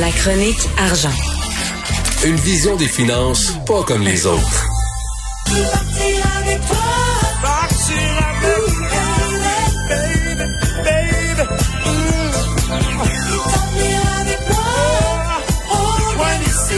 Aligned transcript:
La 0.00 0.10
chronique 0.10 0.68
argent. 0.76 1.14
Une 2.26 2.34
vision 2.34 2.74
des 2.74 2.88
finances 2.88 3.52
pas 3.64 3.84
comme 3.84 4.02
les 4.02 4.26
autres. 4.26 4.66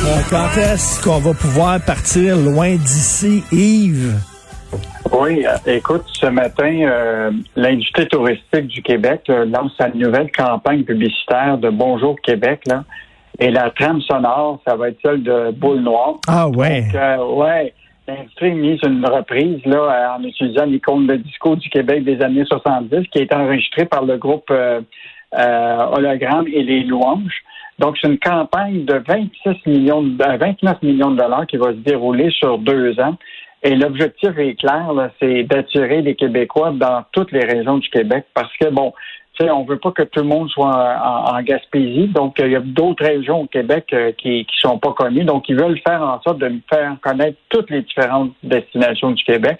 Euh, 0.04 0.20
quand 0.28 0.60
est-ce 0.60 1.02
qu'on 1.02 1.18
va 1.18 1.32
pouvoir 1.32 1.80
partir 1.80 2.36
loin 2.36 2.74
d'ici, 2.74 3.42
Yves? 3.50 4.20
Oui, 5.10 5.46
euh, 5.46 5.56
écoute, 5.72 6.04
ce 6.12 6.26
matin, 6.26 6.82
euh, 6.82 7.30
l'industrie 7.54 8.08
touristique 8.08 8.66
du 8.66 8.82
Québec 8.82 9.22
lance 9.28 9.72
sa 9.78 9.88
nouvelle 9.88 10.30
campagne 10.32 10.84
publicitaire 10.84 11.56
de 11.56 11.70
Bonjour 11.70 12.14
Québec. 12.20 12.60
Là, 12.66 12.84
et 13.38 13.50
la 13.50 13.70
trame 13.70 14.00
sonore, 14.02 14.60
ça 14.66 14.76
va 14.76 14.88
être 14.88 14.98
celle 15.04 15.22
de 15.22 15.50
Boule 15.52 15.80
Noire. 15.80 16.16
Ah 16.26 16.48
ouais. 16.48 16.82
Donc, 16.92 17.38
ouais, 17.38 17.72
l'industrie 18.08 18.50
a 18.50 18.54
mis 18.54 18.78
une 18.84 19.06
reprise 19.06 19.60
là, 19.64 20.16
en 20.18 20.22
utilisant 20.22 20.64
l'icône 20.64 21.06
de 21.06 21.16
disco 21.16 21.56
du 21.56 21.68
Québec 21.70 22.04
des 22.04 22.20
années 22.22 22.44
70 22.44 23.08
qui 23.08 23.18
a 23.18 23.22
été 23.22 23.34
enregistrée 23.34 23.84
par 23.84 24.04
le 24.04 24.16
groupe 24.16 24.50
Hologramme 25.32 26.46
et 26.48 26.62
les 26.62 26.84
Louanges. 26.84 27.42
Donc, 27.78 27.96
c'est 28.00 28.08
une 28.08 28.18
campagne 28.18 28.84
de 28.84 29.02
26 29.06 29.66
millions, 29.66 30.02
de, 30.02 30.38
29 30.38 30.82
millions 30.82 31.10
de 31.10 31.18
dollars 31.18 31.46
qui 31.46 31.58
va 31.58 31.72
se 31.72 31.78
dérouler 31.78 32.30
sur 32.30 32.58
deux 32.58 32.98
ans. 33.00 33.16
Et 33.62 33.74
l'objectif 33.74 34.30
est 34.38 34.54
clair, 34.54 35.10
c'est 35.20 35.42
d'attirer 35.42 36.00
les 36.00 36.14
Québécois 36.14 36.72
dans 36.72 37.04
toutes 37.12 37.32
les 37.32 37.44
régions 37.44 37.78
du 37.78 37.88
Québec 37.90 38.26
parce 38.34 38.54
que, 38.58 38.68
bon, 38.70 38.92
sais, 39.38 39.50
on 39.50 39.64
veut 39.64 39.78
pas 39.78 39.92
que 39.92 40.02
tout 40.02 40.20
le 40.20 40.26
monde 40.26 40.48
soit 40.50 40.66
en, 40.68 41.42
Gaspésie. 41.42 42.08
Donc, 42.08 42.36
il 42.38 42.50
y 42.50 42.56
a 42.56 42.60
d'autres 42.60 43.04
régions 43.04 43.42
au 43.42 43.46
Québec 43.46 43.86
euh, 43.92 44.12
qui 44.12 44.44
qui 44.44 44.56
sont 44.60 44.78
pas 44.78 44.92
connues. 44.92 45.24
Donc, 45.24 45.48
ils 45.48 45.56
veulent 45.56 45.78
faire 45.86 46.02
en 46.02 46.20
sorte 46.22 46.38
de 46.38 46.50
faire 46.68 46.96
connaître 47.02 47.38
toutes 47.48 47.70
les 47.70 47.82
différentes 47.82 48.32
destinations 48.42 49.10
du 49.10 49.22
Québec. 49.24 49.58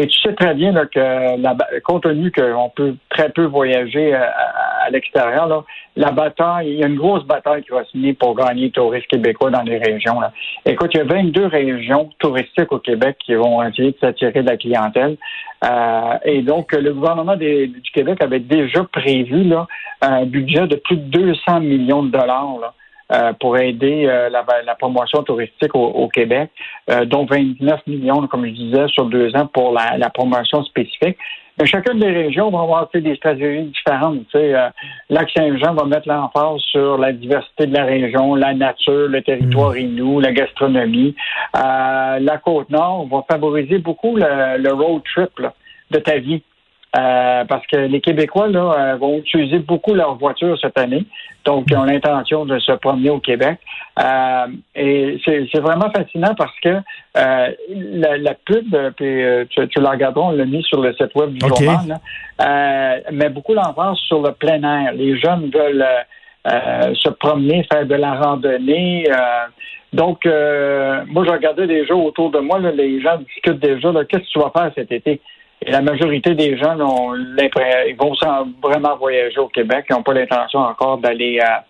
Et 0.00 0.06
tu 0.06 0.16
sais 0.20 0.32
très 0.32 0.54
bien 0.54 0.70
là, 0.70 0.86
que, 0.86 1.80
compte 1.80 2.04
tenu 2.04 2.30
qu'on 2.30 2.70
peut 2.70 2.94
très 3.10 3.30
peu 3.30 3.46
voyager 3.46 4.14
euh, 4.14 4.20
à, 4.20 4.88
l'extérieur, 4.90 5.64
la 5.96 6.12
bataille, 6.12 6.68
il 6.68 6.78
y 6.78 6.84
a 6.84 6.86
une 6.86 6.96
grosse 6.96 7.24
bataille 7.24 7.64
qui 7.64 7.70
va 7.70 7.82
se 7.84 7.96
mener 7.96 8.14
pour 8.14 8.36
gagner 8.36 8.62
les 8.62 8.70
touristes 8.70 9.08
québécois 9.08 9.50
dans 9.50 9.62
les 9.62 9.78
régions. 9.78 10.20
Là. 10.20 10.32
Écoute, 10.64 10.90
il 10.94 10.98
y 10.98 11.00
a 11.00 11.04
22 11.04 11.46
régions 11.46 12.10
touristiques 12.20 12.70
au 12.70 12.78
Québec 12.78 13.16
qui 13.26 13.34
vont 13.34 13.60
essayer 13.64 13.90
de 13.90 13.98
s'attirer 14.00 14.40
de 14.40 14.48
la 14.48 14.56
clientèle. 14.56 15.16
Euh, 15.64 16.14
et 16.24 16.42
donc, 16.42 16.72
le 16.72 16.94
gouvernement 16.94 17.34
du 17.34 17.82
Québec 17.92 18.22
avait 18.22 18.38
déjà 18.38 18.84
prévu 18.84 19.42
là, 19.42 19.66
un 20.00 20.26
budget 20.26 20.68
de 20.68 20.76
plus 20.76 20.96
de 20.96 21.10
200 21.10 21.58
millions 21.58 22.04
de 22.04 22.10
dollars. 22.10 22.58
Là, 22.60 22.72
euh, 23.10 23.32
pour 23.40 23.56
aider 23.56 24.04
euh, 24.06 24.28
la, 24.28 24.74
promotion 24.74 25.22
touristique 25.22 25.74
au, 25.74 26.08
Québec, 26.08 26.50
euh, 26.90 27.06
dont 27.06 27.24
29 27.24 27.86
millions, 27.86 28.26
comme 28.26 28.44
je 28.44 28.50
disais, 28.50 28.86
sur 28.88 29.06
deux 29.06 29.34
ans 29.34 29.46
pour 29.46 29.72
la, 29.72 30.10
promotion 30.10 30.62
spécifique. 30.64 31.16
Mais 31.58 31.64
chacune 31.64 32.00
des 32.00 32.10
régions 32.10 32.50
va 32.50 32.60
avoir 32.60 32.90
des 32.92 33.16
stratégies 33.16 33.70
différentes. 33.70 34.28
Tu 34.30 34.52
Lac-Saint-Jean 35.08 35.72
va 35.72 35.86
mettre 35.86 36.06
l'emphase 36.06 36.60
sur 36.70 36.98
la 36.98 37.12
diversité 37.12 37.64
de 37.64 37.74
la 37.74 37.84
région, 37.84 38.34
la 38.34 38.52
nature, 38.52 39.08
le 39.08 39.22
territoire 39.22 39.72
mmh. 39.72 39.78
inou, 39.78 40.20
la 40.20 40.32
gastronomie. 40.32 41.16
la 41.54 42.40
Côte-Nord 42.44 43.08
va 43.10 43.24
favoriser 43.26 43.78
beaucoup 43.78 44.16
le, 44.16 44.70
road 44.70 45.00
trip 45.14 45.30
de 45.90 45.98
ta 45.98 46.18
vie. 46.18 46.42
Euh, 46.96 47.44
parce 47.44 47.66
que 47.66 47.76
les 47.76 48.00
Québécois 48.00 48.48
là, 48.48 48.72
euh, 48.78 48.96
vont 48.96 49.18
utiliser 49.18 49.58
beaucoup 49.58 49.92
leur 49.92 50.14
voiture 50.14 50.58
cette 50.58 50.78
année, 50.78 51.04
donc 51.44 51.66
ils 51.70 51.76
ont 51.76 51.84
l'intention 51.84 52.46
de 52.46 52.58
se 52.58 52.72
promener 52.72 53.10
au 53.10 53.20
Québec. 53.20 53.58
Euh, 54.02 54.46
et 54.74 55.20
c'est 55.22 55.60
vraiment 55.60 55.90
fascinant 55.94 56.34
parce 56.34 56.58
que 56.60 56.78
la, 57.14 58.34
pub, 58.34 58.74
puis 58.96 59.22
tu, 59.50 59.68
tu 59.68 59.80
la 59.82 59.90
regarderas, 59.90 60.28
on 60.28 60.30
l'a 60.30 60.46
mis 60.46 60.62
sur 60.62 60.80
le 60.80 60.94
site 60.94 61.14
web 61.14 61.32
du 61.32 61.46
journal, 61.46 62.00
met 63.12 63.28
beaucoup 63.28 63.52
l'emphase 63.52 63.98
sur 64.06 64.22
le 64.22 64.32
plein 64.32 64.62
air. 64.62 64.92
Les 64.94 65.18
jeunes 65.18 65.50
veulent 65.52 65.84
se 66.46 67.10
promener, 67.10 67.66
faire 67.70 67.84
de 67.84 67.96
la 67.96 68.14
randonnée. 68.14 69.04
donc, 69.92 70.24
moi, 70.24 71.24
je 71.26 71.30
regardais 71.30 71.66
déjà 71.66 71.94
autour 71.94 72.30
de 72.30 72.38
moi, 72.38 72.60
les 72.60 73.02
gens 73.02 73.18
discutent 73.18 73.60
déjà, 73.60 73.92
qu'est-ce 74.08 74.22
que 74.22 74.32
tu 74.32 74.38
vas 74.38 74.52
faire 74.56 74.72
cet 74.74 74.90
été? 74.90 75.20
Et 75.64 75.70
la 75.70 75.82
majorité 75.82 76.34
des 76.34 76.56
gens 76.56 76.78
ont 76.80 77.14
ils 77.16 77.96
vont 77.98 78.14
vraiment 78.62 78.96
voyager 78.96 79.38
au 79.38 79.48
Québec. 79.48 79.86
Ils 79.90 79.94
n'ont 79.94 80.02
pas 80.02 80.14
l'intention 80.14 80.60
encore 80.60 80.98
d'aller 80.98 81.40
à, 81.40 81.64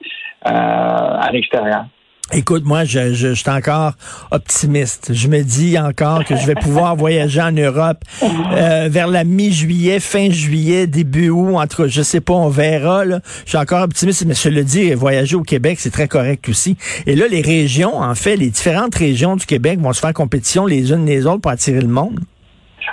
à, 0.44 1.31
l'extérieur. 1.32 1.87
Écoute, 2.34 2.65
moi, 2.66 2.84
je, 2.84 3.15
je, 3.15 3.32
suis 3.32 3.49
encore 3.49 3.93
optimiste. 4.31 5.15
Je 5.15 5.28
me 5.28 5.43
dis 5.43 5.78
encore 5.78 6.26
que 6.26 6.37
je 6.37 6.47
vais 6.47 6.54
pouvoir 6.54 6.94
voyager 6.97 7.41
en 7.41 7.53
Europe 7.53 8.04
euh, 8.22 8.88
vers 8.91 9.06
la 9.06 9.25
mi-juillet, 9.25 9.99
fin 9.99 10.31
juillet, 10.31 10.87
début 10.87 11.31
août, 11.31 11.56
entre, 11.56 11.87
je 11.87 12.03
sais 12.03 12.20
pas, 12.20 12.34
on 12.34 12.50
verra. 12.50 13.06
Là. 13.06 13.20
Je 13.44 13.50
suis 13.50 13.59
encore 13.59 13.82
optimiste, 13.82 14.26
mais 14.26 14.34
je 14.34 14.50
le 14.50 14.62
dis, 14.62 14.93
voyager 14.93 15.37
au 15.37 15.43
Québec, 15.43 15.78
c'est 15.81 15.91
très 15.91 16.06
correct 16.06 16.47
aussi. 16.50 16.76
Et 17.06 17.16
là, 17.16 17.26
les 17.28 17.41
régions, 17.41 17.97
en 17.97 18.15
fait, 18.15 18.37
les 18.37 18.50
différentes 18.50 18.94
régions 18.94 19.37
du 19.37 19.47
Québec 19.47 19.81
vont 19.81 19.94
se 19.94 20.00
faire 20.00 20.12
compétition 20.12 20.66
les 20.66 20.93
unes 20.93 21.06
les 21.06 21.25
autres 21.25 21.41
pour 21.41 21.50
attirer 21.50 21.81
le 21.81 21.88
monde. 21.88 22.20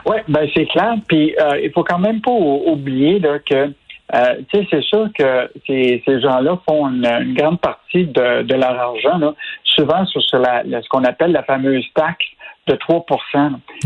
Oui, 0.06 0.18
ben 0.28 0.48
c'est 0.56 0.66
clair. 0.66 0.96
Puis 1.08 1.36
euh, 1.40 1.60
il 1.62 1.72
faut 1.72 1.84
quand 1.84 2.00
même 2.00 2.22
pas 2.22 2.32
oublier 2.32 3.20
là, 3.20 3.40
que 3.40 3.74
euh, 4.14 4.36
tu 4.52 4.60
sais, 4.60 4.68
c'est 4.70 4.84
sûr 4.84 5.08
que 5.18 5.50
ces, 5.66 6.04
ces 6.06 6.22
gens-là 6.22 6.60
font 6.70 6.88
une, 6.88 7.34
grande 7.34 7.60
partie 7.60 8.06
de, 8.06 8.44
de 8.44 8.54
leur 8.54 8.80
argent, 8.80 9.18
là, 9.18 9.34
souvent 9.64 10.06
sur, 10.06 10.22
sur 10.22 10.38
la, 10.38 10.64
ce 10.64 10.88
qu'on 10.90 11.04
appelle 11.04 11.32
la 11.32 11.44
fameuse 11.44 11.86
taxe 11.96 12.26
de 12.68 12.76
3 12.76 13.06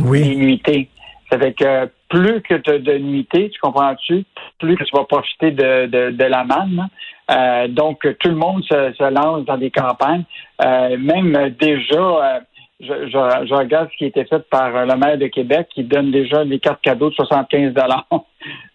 oui. 0.03 0.21
des 0.23 0.35
nuitées. 0.35 0.89
Ça 1.31 1.39
fait 1.39 1.53
que 1.53 1.89
plus 2.09 2.41
que 2.41 2.55
tu 2.55 2.71
as 2.71 2.79
de 2.79 2.97
nuitées, 2.97 3.49
tu 3.49 3.59
comprends-tu, 3.59 4.25
plus 4.59 4.75
que 4.75 4.83
tu 4.83 4.95
vas 4.95 5.05
profiter 5.05 5.51
de, 5.51 5.85
de, 5.85 6.11
de 6.11 6.23
la 6.25 6.43
manne. 6.43 6.89
Euh, 7.31 7.67
donc, 7.67 7.99
tout 8.19 8.29
le 8.29 8.35
monde 8.35 8.63
se, 8.63 8.93
se, 8.97 9.13
lance 9.13 9.45
dans 9.45 9.57
des 9.57 9.69
campagnes. 9.69 10.23
Euh, 10.65 10.97
même 10.97 11.55
déjà, 11.59 12.41
je, 12.79 13.09
je, 13.09 13.53
regarde 13.53 13.89
ce 13.91 13.97
qui 13.97 14.05
a 14.05 14.07
été 14.07 14.23
fait 14.25 14.39
par 14.49 14.75
euh, 14.75 14.85
le 14.85 14.95
maire 14.95 15.17
de 15.17 15.27
Québec 15.27 15.67
qui 15.73 15.83
donne 15.83 16.11
déjà 16.11 16.43
les 16.43 16.59
cartes 16.59 16.81
cadeaux 16.81 17.09
de 17.09 17.15
75 17.15 17.73
dollars. 17.73 18.07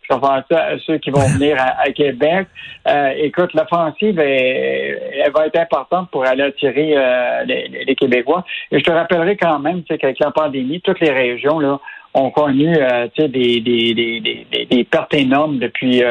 Je 0.07 0.15
vais 0.15 0.43
ça 0.51 0.65
à 0.65 0.79
ceux 0.81 0.99
qui 0.99 1.11
vont 1.11 1.27
venir 1.27 1.57
à, 1.59 1.91
Québec. 1.91 2.47
Euh, 2.87 3.13
écoute, 3.17 3.55
l'offensive, 3.55 4.19
elle 4.19 5.33
va 5.35 5.47
être 5.47 5.59
importante 5.59 6.11
pour 6.11 6.27
aller 6.27 6.43
attirer 6.43 6.93
euh, 6.95 7.45
les, 7.45 7.95
Québécois. 7.95 8.45
Et 8.71 8.81
je 8.81 8.85
te 8.85 8.91
rappellerai 8.91 9.39
quand 9.39 9.59
même 9.61 9.83
qu'avec 9.85 10.19
la 10.19 10.31
pandémie, 10.31 10.83
toutes 10.83 11.01
les 11.01 11.11
régions 11.11 11.59
là, 11.59 11.81
ont 12.13 12.31
connu 12.31 12.77
des, 13.17 13.29
des, 13.29 13.61
des, 13.63 14.67
des, 14.71 14.85
pertes 14.85 15.15
énormes 15.15 15.59
depuis 15.59 16.03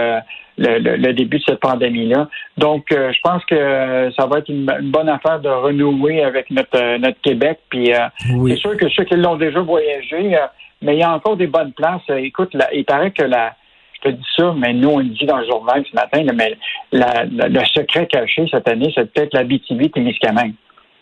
le, 0.58 1.12
début 1.14 1.40
de 1.40 1.44
cette 1.44 1.59
pandémie-là. 1.59 2.28
Donc, 2.58 2.91
euh, 2.91 3.12
je 3.12 3.19
pense 3.24 3.44
que 3.46 4.12
ça 4.18 4.25
va 4.28 4.39
être 4.39 4.50
une, 4.50 4.66
bonne 4.66 5.10
affaire 5.10 5.39
de 5.39 5.50
renouer 5.50 6.24
avec 6.24 6.50
notre, 6.51 6.78
euh, 6.78 6.98
notre 6.98 7.19
Québec. 7.22 7.60
Puis, 7.69 7.94
euh, 7.94 8.07
c'est 8.19 8.57
sûr 8.57 8.78
que 8.78 8.89
ceux 8.89 9.04
qui 9.04 9.16
l'ont 9.16 9.36
déjà 9.36 9.62
voyagé, 9.62 10.38
mais 10.81 10.95
il 10.95 11.00
y 11.00 11.04
a 11.04 11.13
encore 11.13 11.38
des 11.38 11.48
bonnes 11.48 11.74
places. 11.74 12.01
écoute, 12.10 12.56
il 12.74 12.86
paraît 12.86 13.12
que 13.12 13.24
la, 13.24 13.56
je 13.94 14.10
te 14.10 14.16
dis 14.16 14.28
ça, 14.38 14.54
mais 14.57 14.74
nous, 14.74 14.89
on 14.89 15.00
le 15.00 15.06
dit 15.06 15.25
dans 15.25 15.38
le 15.38 15.45
journal 15.45 15.83
ce 15.89 15.95
matin, 15.95 16.24
mais 16.36 16.57
le 16.92 17.66
secret 17.66 18.07
caché 18.07 18.45
cette 18.51 18.68
année, 18.68 18.92
c'est 18.94 19.12
peut-être 19.12 19.33
la 19.33 19.44
BTV 19.44 19.89
Témiscamingue. 19.89 20.54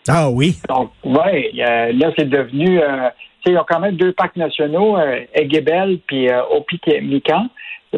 Ah 0.08 0.28
oui. 0.30 0.56
Donc, 0.68 0.90
ouais, 1.04 1.50
là, 1.54 2.10
c'est 2.16 2.28
devenu, 2.28 2.80
euh, 2.80 3.08
sais, 3.44 3.52
ils 3.52 3.58
ont 3.58 3.64
quand 3.68 3.80
même 3.80 3.96
deux 3.96 4.12
parcs 4.12 4.36
nationaux, 4.36 4.96
euh, 4.96 5.20
Aiguebel 5.34 5.98
puis 6.06 6.28
euh, 6.28 6.42
Opi-Mican. 6.50 7.46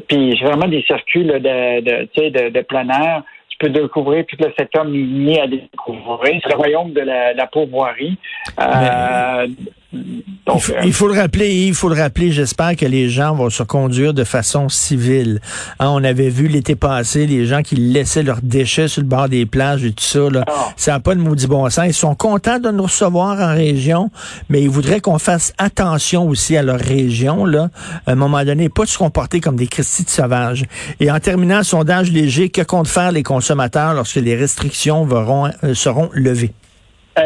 Puis 0.09 0.41
vraiment 0.43 0.69
des 0.69 0.83
circuits 0.83 1.25
de, 1.25 1.39
de, 1.39 1.81
de, 1.81 2.49
de 2.51 2.61
plein 2.63 2.89
air. 2.89 3.23
Tu 3.49 3.59
peux 3.59 3.69
découvrir 3.69 4.27
tout 4.27 4.37
le 4.41 4.53
secteur 4.59 4.85
minier 4.85 5.41
à 5.41 5.47
découvrir. 5.47 6.41
C'est 6.43 6.51
le 6.51 6.57
royaume 6.57 6.93
de 6.93 7.01
la, 7.01 7.33
la 7.35 7.47
pourvoirie. 7.47 8.19
Euh, 8.61 9.47
il, 9.95 10.61
faut, 10.61 10.73
il, 10.83 10.93
faut, 10.93 11.09
le 11.09 11.15
rappeler, 11.15 11.67
il 11.67 11.75
faut 11.75 11.89
le 11.89 12.01
rappeler. 12.01 12.33
J'espère 12.33 12.77
que 12.77 12.87
les 12.87 13.09
gens 13.09 13.35
vont 13.35 13.51
se 13.51 13.63
conduire 13.63 14.15
de 14.15 14.25
façon 14.25 14.69
civile. 14.69 15.41
Hein, 15.79 15.89
on 15.91 16.05
avait 16.05 16.29
vu 16.29 16.49
l'été 16.49 16.77
passé 16.77 17.27
les 17.27 17.47
gens 17.47 17.63
qui 17.63 17.77
laissaient 17.77 18.23
leurs 18.23 18.43
déchets 18.43 18.89
sur 18.89 19.03
le 19.03 19.09
bord 19.09 19.29
des 19.29 19.47
plages 19.47 19.85
et 19.85 19.93
tout 19.93 20.05
ça. 20.05 20.31
Là. 20.31 20.45
Ah. 20.47 20.69
Ça 20.77 20.93
n'a 20.93 21.01
pas 21.01 21.15
de 21.15 21.21
maudit 21.21 21.47
bon 21.47 21.69
sens. 21.71 21.87
Ils 21.87 21.95
sont 21.95 22.15
contents 22.15 22.59
de 22.59 22.71
nous 22.71 22.85
recevoir 22.85 23.41
en 23.41 23.55
région, 23.55 24.11
mais 24.49 24.63
ils 24.63 24.71
voudraient 24.71 25.01
qu'on 25.01 25.19
fasse 25.19 25.53
attention 25.59 26.29
aussi 26.29 26.57
à 26.57 26.63
leur 26.63 26.81
région. 26.81 27.45
Là, 27.45 27.71
à 28.07 28.13
un 28.13 28.15
moment 28.15 28.45
donné, 28.45 28.69
pas 28.69 28.85
de 28.85 28.89
se 28.89 28.99
comporter 28.99 29.41
comme 29.41 29.57
des 29.57 29.67
Christy 29.67 30.05
de 30.05 30.11
sauvages. 30.11 30.65
Et 31.01 31.11
en 31.11 31.21
terminant, 31.21 31.63
sondage 31.63 32.11
léger, 32.11 32.49
que 32.49 32.63
comptent 32.63 32.89
faire 32.89 33.13
les 33.13 33.23
consommateurs 33.23 33.95
lorsque 33.95 34.17
les 34.17 34.37
restrictions 34.37 35.05
verront, 35.05 35.51
euh, 35.63 35.75
seront 35.75 36.11
levées? 36.13 36.53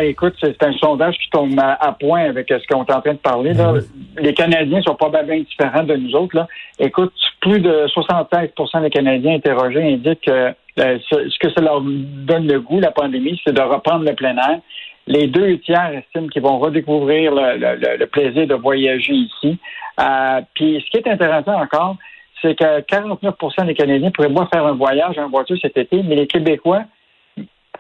Écoute, 0.03 0.35
c'est 0.41 0.63
un 0.63 0.73
sondage 0.75 1.17
qui 1.19 1.31
tombe 1.31 1.59
à, 1.59 1.97
point 1.99 2.25
avec 2.25 2.49
ce 2.49 2.67
qu'on 2.67 2.85
est 2.85 2.93
en 2.93 3.01
train 3.01 3.15
de 3.15 3.19
parler. 3.19 3.55
Là. 3.55 3.73
Mhm. 3.73 3.83
Les 4.19 4.35
Canadiens 4.35 4.83
sont 4.83 4.95
probablement 4.95 5.43
différents 5.43 5.85
de 5.85 5.97
nous 5.97 6.15
autres. 6.15 6.37
Là. 6.37 6.47
Écoute, 6.79 7.13
plus 7.41 7.61
de 7.61 7.87
75% 7.89 8.83
des 8.83 8.91
Canadiens 8.91 9.35
interrogés 9.35 9.83
indiquent 9.83 10.27
que 10.27 10.53
euh, 10.79 10.99
ce 11.11 11.39
que 11.39 11.51
ça 11.53 11.61
leur 11.61 11.81
donne 11.81 12.47
le 12.47 12.61
goût, 12.61 12.81
la 12.81 12.91
pandémie, 12.91 13.41
c'est 13.45 13.53
de 13.53 13.61
reprendre 13.61 14.05
le 14.05 14.15
plein 14.15 14.37
air. 14.37 14.61
Les 15.07 15.27
deux 15.27 15.59
tiers 15.59 15.91
estiment 15.93 16.29
qu'ils 16.29 16.43
vont 16.43 16.59
redécouvrir 16.59 17.33
le, 17.35 18.05
plaisir 18.07 18.47
de 18.47 18.55
voyager 18.55 19.15
ici. 19.15 19.59
Euh, 20.01 20.41
puis, 20.55 20.85
ce 20.85 20.91
qui 20.91 20.99
est 20.99 21.11
intéressant 21.11 21.61
encore, 21.61 21.97
c'est 22.43 22.57
que 22.57 22.81
49% 22.83 23.67
des 23.67 23.75
Canadiens 23.75 24.11
pourraient 24.11 24.29
moins 24.29 24.49
faire 24.53 24.67
un 24.67 24.75
voyage 24.75 25.19
en 25.19 25.29
voiture 25.29 25.57
cet 25.61 25.77
été, 25.77 26.03
mais 26.03 26.15
les 26.15 26.27
Québécois 26.27 26.83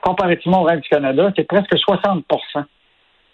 comparativement 0.00 0.62
au 0.62 0.65
reste 0.65 0.83
du 0.83 0.89
Canada, 0.89 1.31
c'est 1.37 1.47
presque 1.47 1.75
60% 1.75 2.65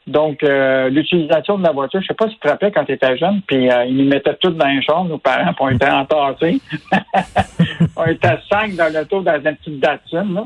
donc, 0.07 0.43
euh, 0.43 0.91
l'utilisation 0.91 1.57
de 1.57 1.63
la 1.63 1.73
voiture, 1.73 2.01
je 2.03 2.09
sais 2.09 2.15
pas 2.15 2.29
si 2.29 2.35
tu 2.35 2.41
te 2.41 2.49
rappelles 2.49 2.73
quand 2.73 2.85
tu 2.85 2.93
étais 2.93 3.17
jeune, 3.17 3.41
puis 3.47 3.71
euh, 3.71 3.87
ils 3.87 3.97
nous 3.97 4.05
mettaient 4.05 4.37
tout 4.37 4.51
dans 4.51 4.67
les 4.67 4.83
chambres, 4.83 5.09
nos 5.09 5.19
parents, 5.19 5.55
puis 5.55 5.65
on 5.65 5.71
était 5.71 5.89
entassés. 5.89 6.61
on 7.97 8.05
était 8.05 8.37
cinq 8.51 8.75
dans 8.75 8.93
l'auto 8.93 9.23
dans 9.23 9.37
une 9.37 9.57
petite 9.57 9.81
Datsun, 9.81 10.35
là, 10.35 10.45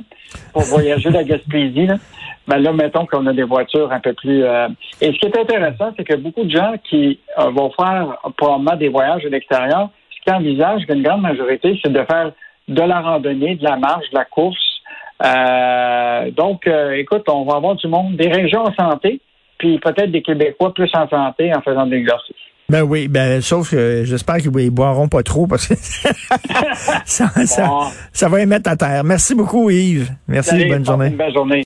pour 0.52 0.62
voyager 0.62 1.10
la 1.10 1.24
Gaspésie. 1.24 1.86
Là. 1.86 1.96
Ben 2.46 2.58
là, 2.58 2.72
mettons 2.72 3.04
qu'on 3.04 3.26
a 3.26 3.32
des 3.32 3.42
voitures 3.42 3.90
un 3.92 3.98
peu 3.98 4.12
plus... 4.12 4.44
Euh, 4.44 4.68
et 5.00 5.12
ce 5.12 5.18
qui 5.18 5.26
est 5.26 5.36
intéressant, 5.36 5.92
c'est 5.96 6.04
que 6.04 6.14
beaucoup 6.14 6.44
de 6.44 6.50
gens 6.50 6.74
qui 6.88 7.18
vont 7.36 7.70
faire 7.72 8.16
probablement 8.36 8.76
des 8.76 8.88
voyages 8.88 9.26
à 9.26 9.28
l'extérieur, 9.28 9.90
ce 10.10 10.22
qu'ils 10.22 10.34
envisagent, 10.34 10.82
une 10.88 11.02
grande 11.02 11.22
majorité, 11.22 11.78
c'est 11.82 11.92
de 11.92 12.04
faire 12.04 12.30
de 12.68 12.82
la 12.82 13.00
randonnée, 13.00 13.56
de 13.56 13.64
la 13.64 13.76
marche, 13.76 14.08
de 14.12 14.16
la 14.16 14.24
course, 14.24 14.67
euh, 15.24 16.30
donc, 16.30 16.66
euh, 16.66 16.92
écoute, 16.92 17.24
on 17.28 17.44
va 17.44 17.56
avoir 17.56 17.76
du 17.76 17.88
monde, 17.88 18.16
des 18.16 18.28
régions 18.28 18.62
en 18.62 18.74
santé, 18.74 19.20
puis 19.58 19.78
peut-être 19.78 20.10
des 20.10 20.22
Québécois 20.22 20.72
plus 20.72 20.90
en 20.94 21.08
santé 21.08 21.52
en 21.54 21.60
faisant 21.60 21.86
de 21.86 21.92
l'exercice. 21.92 22.36
Ben 22.70 22.82
oui, 22.82 23.08
ben 23.08 23.40
sauf 23.40 23.70
que 23.70 24.04
j'espère 24.04 24.36
qu'ils 24.36 24.52
ne 24.54 24.68
boiront 24.68 25.08
pas 25.08 25.22
trop 25.22 25.46
parce 25.46 25.68
que 25.68 25.74
ça, 27.06 27.30
ça, 28.12 28.28
va 28.28 28.38
les 28.38 28.44
mettre 28.44 28.70
à 28.70 28.76
terre. 28.76 29.04
Merci 29.04 29.34
beaucoup, 29.34 29.70
Yves. 29.70 30.10
Merci, 30.28 30.66
bonne 30.66 30.84
journée. 30.84 31.08
Bonne 31.08 31.32
journée. 31.32 31.56